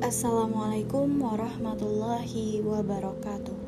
[0.00, 3.60] Assalamualaikum warahmatullahi wabarakatuh.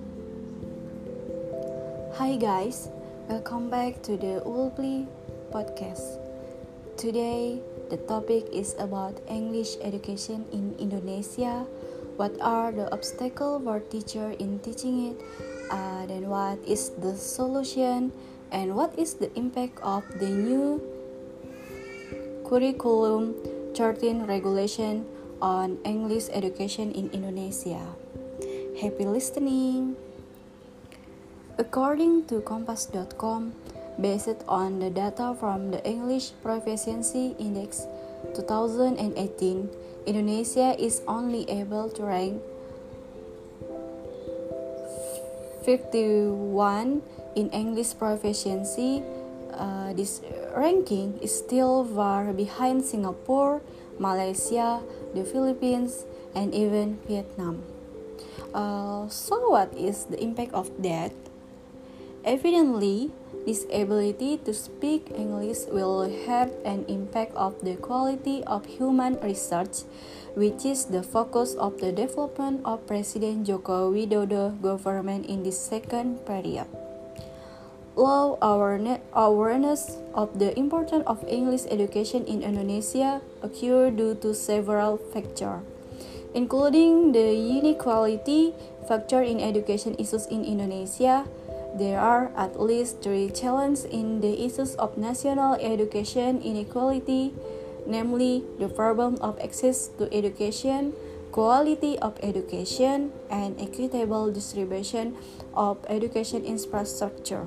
[2.17, 2.89] Hi guys,
[3.29, 5.05] welcome back to the Ulpli
[5.53, 6.17] podcast.
[6.97, 7.61] Today,
[7.93, 11.69] the topic is about English education in Indonesia.
[12.17, 15.21] What are the obstacles for teacher in teaching it?
[15.69, 18.17] Uh, then what is the solution?
[18.51, 20.81] And what is the impact of the new
[22.49, 23.37] curriculum
[23.77, 25.05] 13 regulation
[25.45, 27.85] on English education in Indonesia.
[28.81, 29.95] Happy listening!
[31.61, 33.53] According to Kompas.com,
[34.01, 37.85] based on the data from the English Proficiency Index
[38.33, 42.41] 2018, Indonesia is only able to rank
[45.69, 47.05] 51
[47.37, 49.05] in English proficiency.
[49.53, 50.25] Uh, this
[50.57, 53.61] ranking is still far behind Singapore,
[54.01, 54.81] Malaysia,
[55.13, 57.61] the Philippines, and even Vietnam.
[58.57, 61.13] Uh, so, what is the impact of that?
[62.29, 63.09] Evidently,
[63.49, 69.89] this ability to speak English will have an impact of the quality of human research,
[70.37, 76.21] which is the focus of the development of President Joko Widodo government in this second
[76.29, 76.69] period
[77.99, 78.39] low
[79.11, 85.67] awareness of the importance of English education in Indonesia occurred due to several factors,
[86.31, 88.55] including the inequality
[88.87, 91.27] factor in education issues in Indonesia.
[91.79, 97.31] There are at least three challenges in the issues of national education inequality,
[97.87, 100.91] namely the problem of access to education,
[101.31, 105.15] quality of education, and equitable distribution
[105.55, 107.47] of education infrastructure.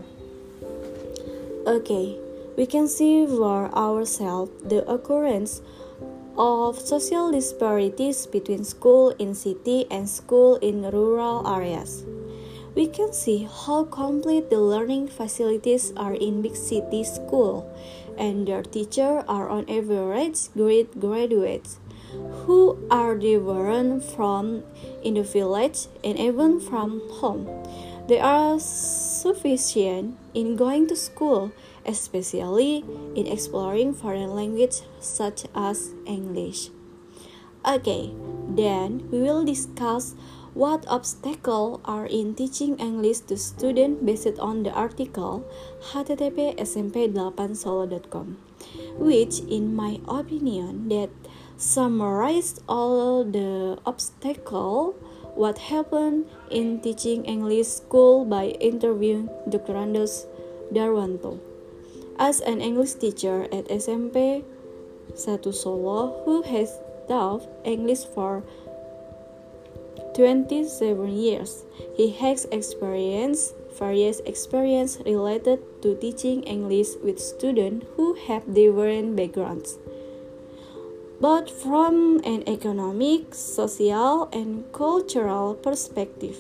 [1.68, 2.16] Okay,
[2.56, 5.59] we can see for ourselves the occurrence
[6.38, 12.08] of social disparities between school in city and school in rural areas.
[12.74, 17.68] We can see how complete the learning facilities are in big city school
[18.18, 21.80] and their teachers are on average great graduates
[22.44, 24.64] who are different from
[25.04, 27.48] in the village and even from home.
[28.08, 31.52] They are sufficient in going to school,
[31.86, 32.84] especially
[33.16, 36.70] in exploring foreign language such as English.
[37.66, 38.12] Okay,
[38.50, 40.16] then we will discuss
[40.53, 45.47] what obstacles are in teaching English to students based on the article
[45.94, 48.38] http smp8solo.com
[48.97, 51.09] which in my opinion that
[51.57, 54.95] summarized all the obstacles
[55.35, 59.73] what happened in teaching English school by interviewing Dr.
[59.73, 60.25] Andos
[60.73, 61.40] Darwanto.
[62.19, 64.44] As an English teacher at SMP
[65.16, 68.44] 1 Solo who has taught English for
[70.16, 71.63] 27 years,
[71.95, 79.77] he has experienced various experience related to teaching English with students who have different backgrounds
[81.22, 86.35] but from an economic, social, and cultural perspective.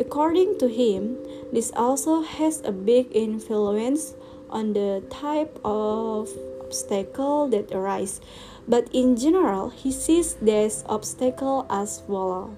[0.00, 1.16] According to him,
[1.52, 4.14] this also has a big influence
[4.50, 6.28] on the type of
[6.60, 8.20] obstacle that arise.
[8.66, 12.50] But in general, he sees this obstacle as follow.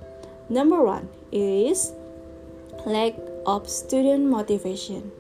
[0.49, 1.93] Number one is
[2.87, 3.15] lack
[3.47, 5.13] of student motivation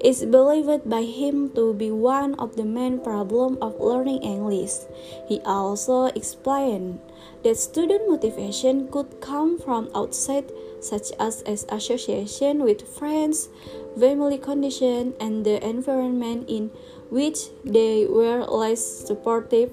[0.00, 4.84] It's believed by him to be one of the main problems of learning English.
[5.28, 7.00] He also explained
[7.44, 10.50] that student motivation could come from outside
[10.80, 13.48] such as as association with friends,
[13.94, 16.74] family condition, and the environment in
[17.08, 19.70] which they were less supportive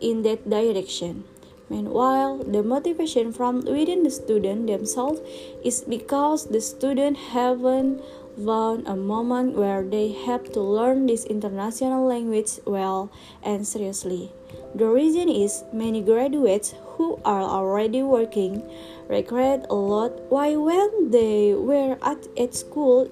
[0.00, 1.24] in that direction.
[1.70, 5.20] Meanwhile, the motivation from within the student themselves
[5.62, 8.02] is because the student haven't
[8.44, 13.10] found a moment where they have to learn this international language well
[13.42, 14.32] and seriously.
[14.74, 18.66] The reason is many graduates who are already working
[19.08, 23.10] regret a lot why when they were at, at school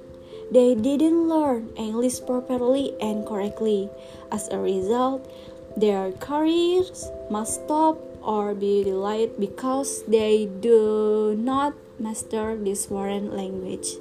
[0.51, 3.91] they didn't learn English properly and correctly.
[4.33, 5.29] As a result,
[5.77, 7.99] their careers must stop
[8.29, 13.97] or be delayed because they do not master this foreign language.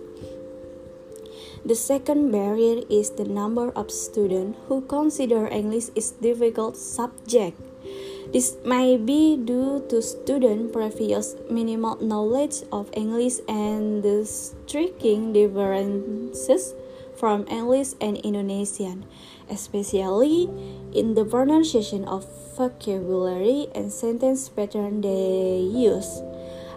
[1.63, 7.56] The second barrier is the number of students who consider English is difficult subject.
[8.35, 16.75] This may be due to student previous minimal knowledge of English and the striking differences
[17.15, 19.07] from English and Indonesian.
[19.49, 20.49] Especially
[20.94, 26.21] in the pronunciation of vocabulary and sentence pattern they use.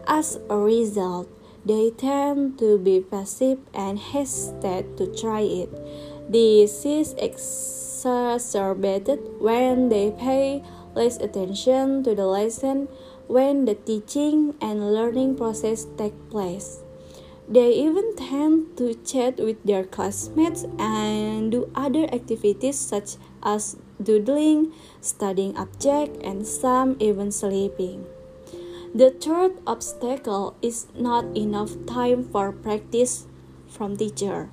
[0.07, 1.29] As a result,
[1.65, 5.71] they tend to be passive and hesitate to try it.
[6.31, 10.63] This is exacerbated when they pay
[10.95, 12.89] less attention to the lesson
[13.27, 16.83] when the teaching and learning process take place.
[17.51, 24.71] They even tend to chat with their classmates and do other activities such as doodling,
[25.01, 28.07] studying objects, and some even sleeping.
[28.95, 33.27] The third obstacle is not enough time for practice
[33.67, 34.51] from teacher.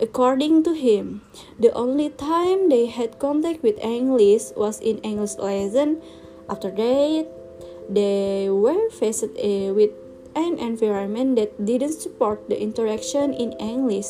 [0.00, 1.20] According to him,
[1.60, 6.00] the only time they had contact with English was in English lesson.
[6.48, 7.28] After that,
[7.90, 9.92] they were faced uh, with
[10.34, 14.06] an environment that didn't support the interaction in English.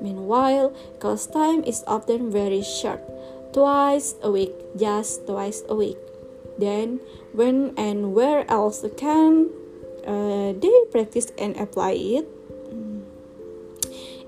[0.00, 3.00] Meanwhile, class time is often very short,
[3.52, 5.98] twice a week, just twice a week.
[6.58, 7.00] Then,
[7.32, 9.50] when and where else can
[10.06, 12.28] uh, they practice and apply it?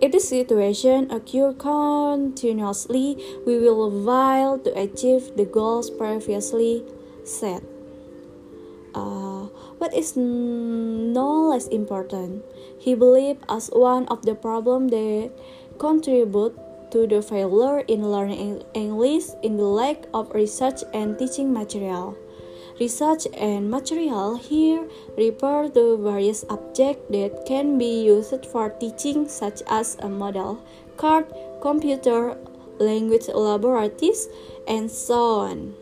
[0.03, 3.15] If the situation occurs continuously,
[3.47, 6.83] we will fail to achieve the goals previously
[7.23, 7.63] set.
[8.95, 9.47] Uh,
[9.79, 10.17] what is
[11.13, 12.45] no less important,
[12.79, 15.31] he believed as one of the problems that
[15.79, 16.57] contribute
[16.91, 22.17] to the failure in learning English in the lack of research and teaching material.
[22.81, 29.63] Research and material here refer to various objects that can be used for teaching, such
[29.69, 30.59] as a model,
[30.97, 31.27] card,
[31.61, 32.37] computer,
[32.79, 34.29] language laboratories,
[34.67, 35.82] and so on.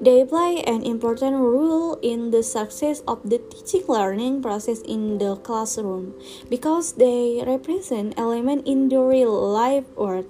[0.00, 5.36] They play an important role in the success of the teaching learning process in the
[5.36, 6.12] classroom
[6.50, 10.28] because they represent elements in the real life world,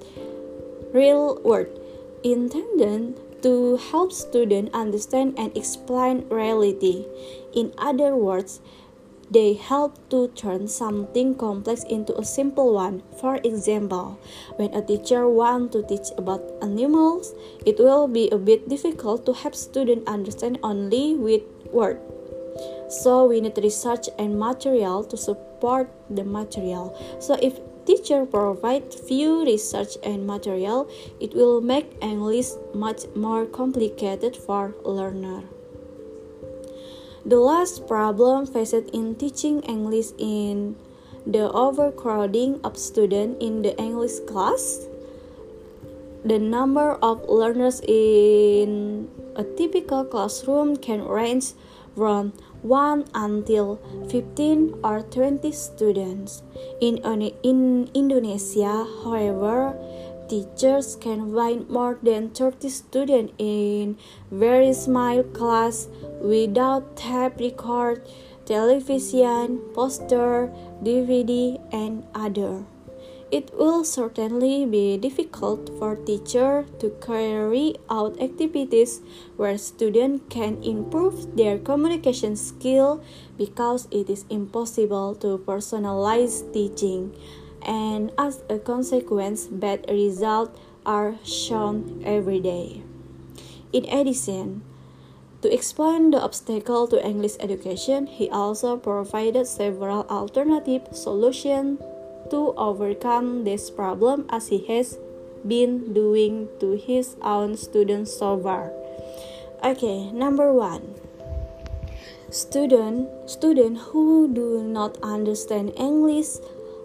[0.95, 1.67] real world
[2.23, 7.07] intended to help students understand and explain reality.
[7.53, 8.61] In other words,
[9.31, 13.03] they help to turn something complex into a simple one.
[13.21, 14.19] For example,
[14.57, 17.35] when a teacher wants to teach about animals,
[17.65, 21.43] it will be a bit difficult to help students understand only with
[21.73, 22.01] words.
[22.89, 26.97] So we need research and material to support the material.
[27.21, 30.89] So if teacher provide few research and material,
[31.21, 35.43] it will make English much more complicated for learner.
[37.27, 40.79] The last problem faced in teaching English in
[41.27, 44.87] the overcrowding of students in the English class.
[46.23, 51.59] The number of learners in a typical classroom can range
[51.99, 52.31] from
[52.63, 56.47] 1 until 15 or 20 students.
[56.81, 57.03] In,
[57.43, 59.75] in Indonesia, however,
[60.29, 63.97] teachers can find more than 30 students in
[64.31, 65.89] very small class
[66.21, 68.03] without tape record,
[68.45, 70.53] television, poster,
[70.83, 72.65] DVD, and other.
[73.29, 79.01] It will certainly be difficult for teacher to carry out activities
[79.37, 83.03] where students can improve their communication skill
[83.37, 87.17] because it is impossible to personalize teaching
[87.67, 92.81] and as a consequence bad results are shown every day.
[93.73, 94.63] In addition,
[95.43, 101.83] to explain the obstacle to English education, he also provided several alternative solutions
[102.31, 104.99] to overcome this problem as he has
[105.47, 108.73] been doing to his own students so far.
[109.63, 110.95] Okay, number one.
[112.31, 116.43] Student student who do not understand English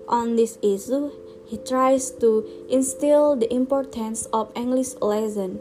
[0.08, 1.12] on this issue,
[1.46, 5.60] he tries to instill the importance of English lesson,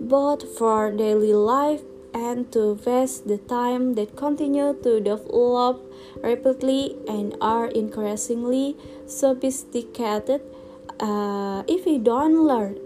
[0.00, 1.80] both for daily life
[2.12, 5.80] and to waste the time that continue to develop
[6.22, 10.42] rapidly and are increasingly sophisticated.
[10.98, 12.76] Uh, if we don't learn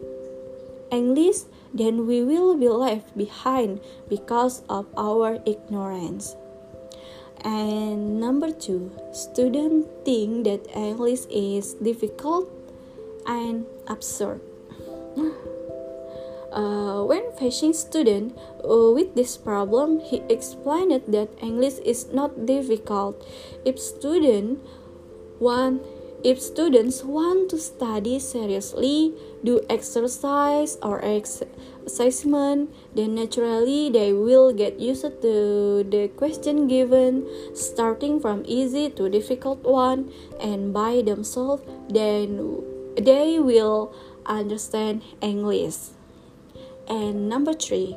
[0.90, 1.38] English,
[1.72, 6.36] then we will be left behind because of our ignorance.
[7.44, 12.48] And number two, students think that English is difficult
[13.26, 14.40] and absurd.
[16.54, 18.30] Uh, when facing student
[18.62, 23.18] uh, with this problem, he explained that English is not difficult.
[23.64, 24.62] If student
[25.40, 25.82] want
[26.24, 29.12] if students want to study seriously,
[29.44, 31.42] do exercise or ex
[31.84, 39.10] assessment, then naturally they will get used to the question given, starting from easy to
[39.10, 42.64] difficult one, and by themselves, then
[42.96, 43.92] they will
[44.24, 45.92] understand English.
[46.88, 47.96] And number three,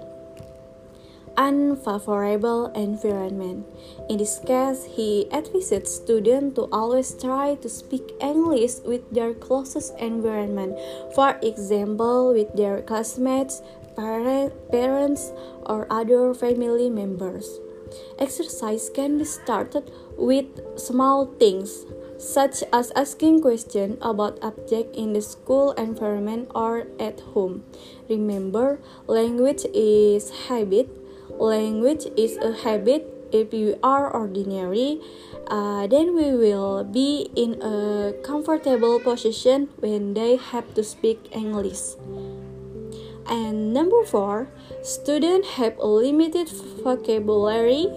[1.38, 3.66] unfavorable environment.
[4.10, 9.98] In this case, he advises students to always try to speak English with their closest
[10.00, 10.76] environment,
[11.14, 13.62] for example, with their classmates,
[13.96, 15.32] parents,
[15.66, 17.60] or other family members.
[18.20, 20.46] Exercise can be started with
[20.78, 21.86] small things
[22.18, 27.64] such as asking questions about objects in the school environment or at home.
[28.10, 30.90] Remember, language is habit
[31.40, 33.14] language is a habit.
[33.32, 35.04] If you are ordinary
[35.48, 41.96] uh, then we will be in a comfortable position when they have to speak english.
[43.28, 44.48] And number four
[44.84, 46.50] students have a limited
[46.84, 47.88] vocabulary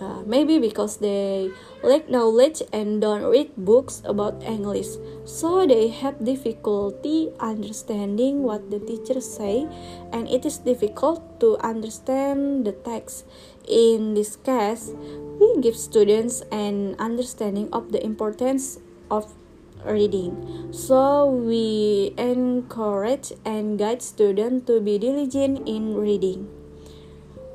[0.00, 1.50] uh, maybe because they
[1.82, 8.78] lack knowledge and don't read books about English, so they have difficulty understanding what the
[8.78, 9.66] teachers say,
[10.12, 13.26] and it is difficult to understand the text.
[13.68, 14.92] In this case,
[15.38, 19.34] we give students an understanding of the importance of
[19.84, 20.34] reading.
[20.72, 26.48] So we encourage and guide students to be diligent in reading.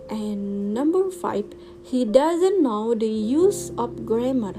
[0.09, 1.45] And number five,
[1.83, 4.55] he doesn't know the use of grammar.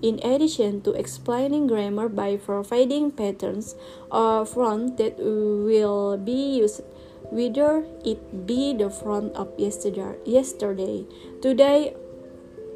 [0.00, 3.74] In addition to explaining grammar by providing patterns
[4.12, 6.82] or front that will be used,
[7.30, 11.04] whether it be the front of yesterday, yesterday,
[11.42, 11.96] today,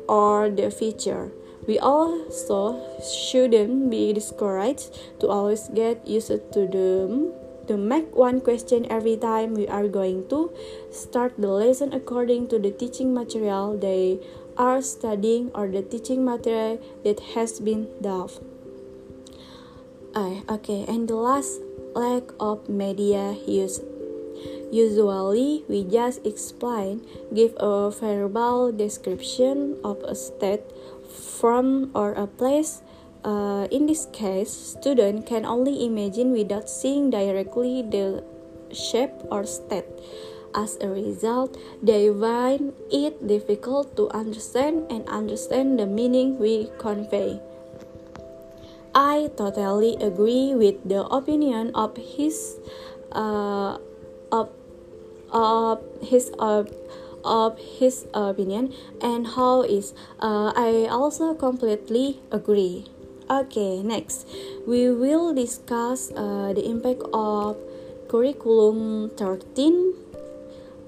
[0.08, 1.30] or the future.
[1.68, 7.32] We also shouldn't be discouraged to always get used to them
[7.66, 10.52] to make one question every time we are going to
[10.90, 14.18] start the lesson according to the teaching material they
[14.56, 18.28] are studying or the teaching material that has been done.
[20.14, 21.60] Uh, okay, and the last
[21.94, 23.80] lack of media use.
[24.70, 30.64] Usually, we just explain, give a verbal description of a state
[31.08, 32.82] from or a place
[33.24, 38.24] uh, in this case, student can only imagine without seeing directly the
[38.72, 39.86] shape or state.
[40.54, 47.40] As a result, they find it difficult to understand and understand the meaning we convey.
[48.94, 52.60] I totally agree with the opinion of his
[53.12, 53.78] uh,
[54.30, 54.52] of,
[55.32, 56.64] of his uh,
[57.24, 62.91] of his opinion and how is uh, I also completely agree.
[63.32, 64.28] Okay, next
[64.68, 67.56] we will discuss uh, the impact of
[68.04, 69.96] curriculum 13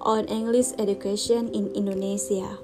[0.05, 2.61] on English education in Indonesia.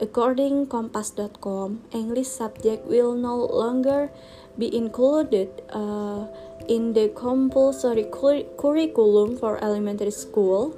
[0.00, 4.08] According Kompas.com, English subject will no longer
[4.56, 6.24] be included uh,
[6.64, 10.72] in the compulsory cur curriculum for elementary school.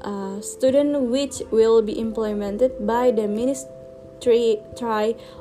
[0.00, 4.64] Uh, student which will be implemented by the Ministry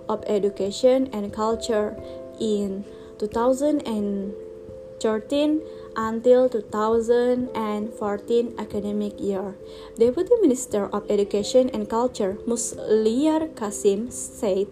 [0.10, 1.96] of Education and Culture
[2.40, 2.86] in
[3.20, 5.62] 2013
[5.96, 9.56] until 2014 academic year.
[9.98, 14.68] Deputy Minister of Education and Culture Musliar Kasim said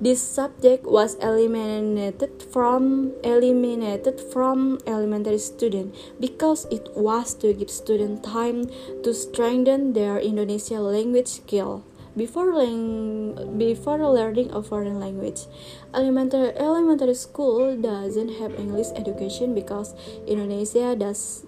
[0.00, 8.24] this subject was eliminated from eliminated from elementary student because it was to give student
[8.24, 8.68] time
[9.02, 11.84] to strengthen their Indonesian language skill
[12.16, 15.46] before, learning, before learning a foreign language.
[15.94, 19.94] Elementary, elementary school doesn't have English education because
[20.26, 21.46] Indonesia does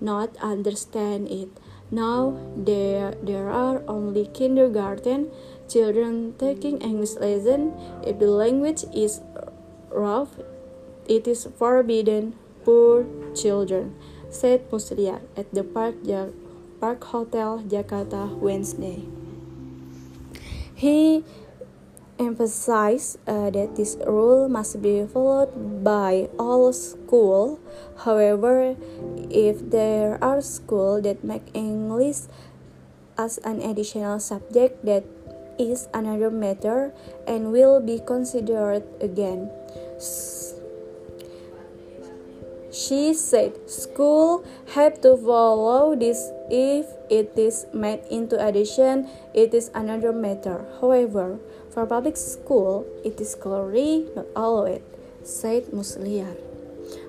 [0.00, 1.48] not understand it.
[1.90, 5.30] Now there, there are only kindergarten
[5.68, 7.72] children taking English lesson.
[8.04, 9.20] If the language is
[9.90, 10.28] rough,
[11.08, 12.34] it is forbidden
[12.64, 13.96] poor children,
[14.28, 15.96] said Musliar at the Park,
[16.80, 19.17] Park Hotel Jakarta Wednesday.
[20.78, 21.26] He
[22.22, 27.58] emphasized uh, that this rule must be followed by all schools.
[28.06, 28.78] However,
[29.26, 32.30] if there are schools that make English
[33.18, 35.02] as an additional subject, that
[35.58, 36.94] is another matter
[37.26, 39.50] and will be considered again.
[42.78, 44.46] She said school
[44.78, 50.62] have to follow this if it is made into addition, it is another matter.
[50.78, 51.42] However,
[51.74, 54.86] for public school, it is clearly not allowed,
[55.26, 56.38] said Musliar.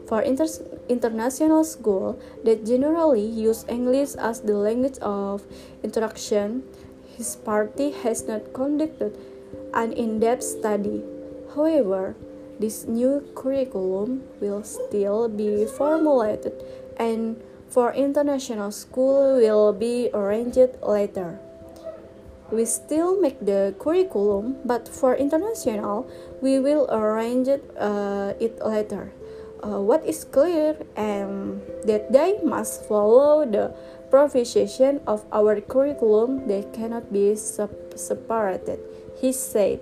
[0.09, 0.49] For inter
[0.89, 5.45] international school that generally use English as the language of
[5.85, 6.65] interaction,
[7.13, 9.13] his party has not conducted
[9.77, 11.05] an in-depth study.
[11.53, 12.17] However,
[12.59, 16.53] This new curriculum will still be formulated
[16.97, 21.39] and for international school will be arranged later.
[22.51, 26.09] We still make the curriculum, but for international,
[26.41, 29.13] we will arrange it, uh, it later.
[29.61, 33.75] Uh, what is clear and that they must follow the
[34.09, 38.79] provision of our curriculum, they cannot be separated,
[39.21, 39.79] he said.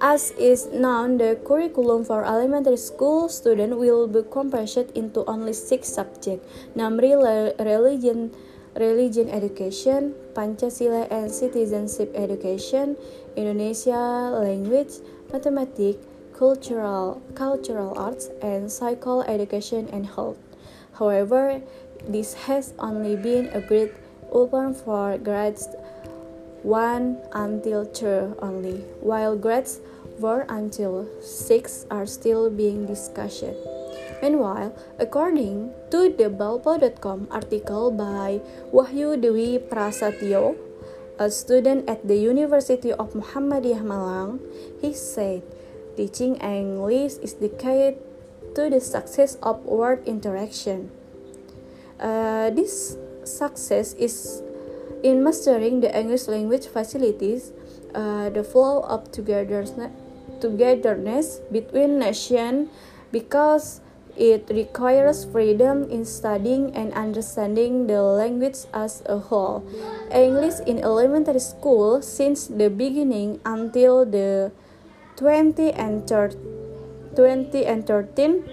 [0.00, 5.88] As is known, the curriculum for elementary school students will be compressed into only six
[5.88, 8.34] subjects, namely religion,
[8.74, 12.96] religion education, Pancasila and citizenship education,
[13.36, 14.98] Indonesia language,
[15.32, 20.38] mathematics, cultural, cultural arts, and psycho education and health.
[20.98, 21.62] However,
[22.08, 23.94] this has only been agreed
[24.34, 25.68] upon for grades
[26.64, 29.80] 1 until 2 only, while grades
[30.20, 33.52] 4 until 6 are still being discussed.
[34.24, 38.40] Meanwhile, according to the Balpo.com article by
[38.72, 40.56] Wahyu Dewi Prasatyo,
[41.18, 44.40] a student at the University of Muhammadiyah Malang,
[44.80, 45.44] he said,
[45.96, 48.00] teaching English is the key
[48.56, 50.90] to the success of word interaction.
[52.00, 54.43] Uh, this success is
[55.04, 57.52] in mastering the English language facilities,
[57.94, 59.92] uh, the flow of togetherness,
[60.40, 62.72] togetherness between nations
[63.12, 63.84] because
[64.16, 69.62] it requires freedom in studying and understanding the language as a whole.
[70.10, 74.52] English in elementary school since the beginning until the
[75.16, 78.44] 20 and 20 and 13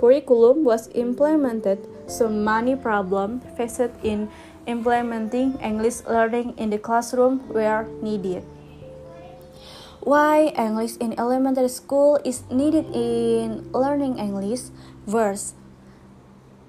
[0.00, 1.78] curriculum was implemented
[2.08, 4.28] so many problems faced in
[4.66, 8.44] implementing English learning in the classroom where needed.
[10.02, 14.74] Why English in elementary school is needed in learning English?
[15.06, 15.54] Verse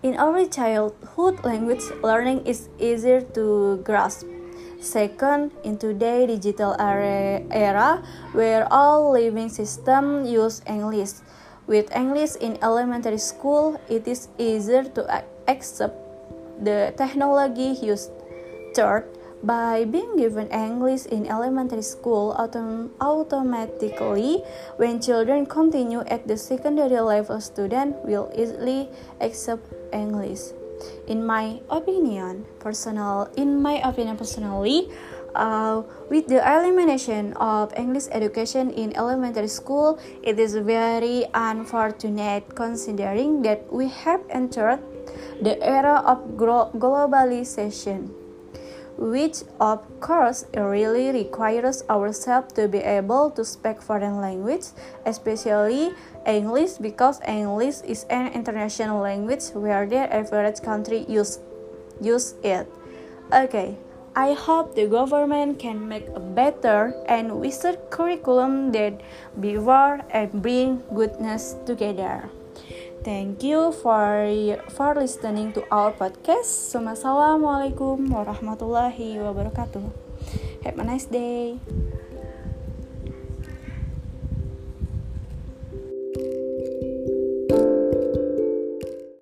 [0.03, 4.27] In early childhood, language learning is easier to grasp.
[4.83, 8.03] Second, in today's digital era,
[8.35, 11.23] where all living systems use English,
[11.71, 15.07] with English in elementary school, it is easier to
[15.47, 16.02] accept
[16.61, 18.11] the technology used.
[18.73, 19.05] Third,
[19.43, 24.39] by being given English in elementary school autom automatically
[24.79, 28.87] when children continue at the secondary level student will easily
[29.19, 30.55] accept English
[31.11, 34.87] in my opinion personal in my opinion personally
[35.35, 43.41] uh, with the elimination of English education in elementary school, it is very unfortunate considering
[43.41, 44.79] that we have entered
[45.41, 48.11] the era of globalization
[48.97, 54.65] which of course really requires ourselves to be able to speak foreign language,
[55.05, 55.91] especially
[56.25, 61.39] English because English is an international language where the average country use
[62.01, 62.67] use it.
[63.33, 63.77] Okay,
[64.15, 69.01] I hope the government can make a better and wiser curriculum that
[69.39, 72.29] before and bring goodness together.
[73.03, 74.31] Thank you for
[74.71, 76.71] for listening to our podcast.
[76.71, 79.83] Assalamualaikum warahmatullahi wabarakatuh.
[80.63, 81.59] Have a nice day.